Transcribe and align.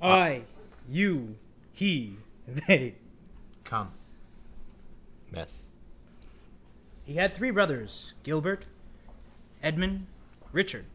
I 0.00 0.44
you 0.88 1.36
he 1.70 2.16
they. 2.46 2.94
Come, 3.64 3.92
mess. 5.30 5.50
STEPHEN: 5.50 5.72
He 7.04 7.14
had 7.16 7.34
three 7.34 7.50
brothers, 7.50 8.14
Gilbert, 8.22 8.64
Edmund, 9.62 10.06
Richard. 10.52 10.86